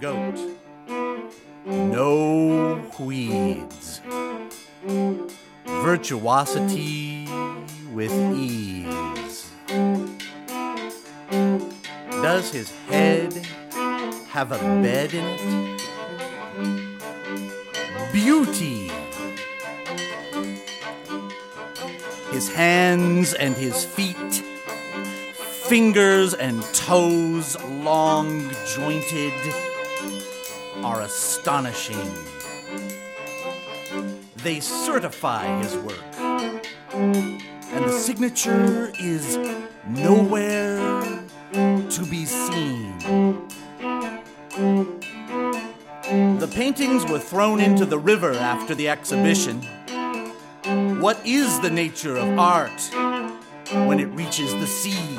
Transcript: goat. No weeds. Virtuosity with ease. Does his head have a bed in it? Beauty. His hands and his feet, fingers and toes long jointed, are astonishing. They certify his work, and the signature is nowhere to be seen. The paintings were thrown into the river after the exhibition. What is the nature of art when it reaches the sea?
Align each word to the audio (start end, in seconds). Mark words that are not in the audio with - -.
goat. 0.00 0.38
No 1.66 2.82
weeds. 2.98 4.00
Virtuosity 5.64 7.28
with 7.92 8.12
ease. 8.36 9.50
Does 12.10 12.52
his 12.52 12.70
head 12.88 13.32
have 14.28 14.52
a 14.52 14.58
bed 14.58 15.14
in 15.14 15.24
it? 15.24 15.82
Beauty. 18.12 18.90
His 22.30 22.52
hands 22.52 23.32
and 23.32 23.56
his 23.56 23.84
feet, 23.84 24.42
fingers 25.68 26.34
and 26.34 26.62
toes 26.74 27.56
long 27.64 28.50
jointed, 28.74 29.32
are 30.84 31.02
astonishing. 31.02 32.10
They 34.36 34.60
certify 34.60 35.60
his 35.62 35.76
work, 35.78 36.04
and 36.92 37.84
the 37.84 37.92
signature 37.92 38.92
is 39.00 39.36
nowhere 39.88 40.78
to 41.52 42.06
be 42.10 42.24
seen. 42.24 42.98
The 46.38 46.52
paintings 46.54 47.04
were 47.04 47.18
thrown 47.18 47.60
into 47.60 47.84
the 47.84 47.98
river 47.98 48.32
after 48.32 48.74
the 48.74 48.88
exhibition. 48.88 49.62
What 51.00 51.18
is 51.26 51.60
the 51.60 51.70
nature 51.70 52.16
of 52.16 52.38
art 52.38 52.80
when 53.88 53.98
it 53.98 54.06
reaches 54.06 54.52
the 54.54 54.66
sea? 54.66 55.18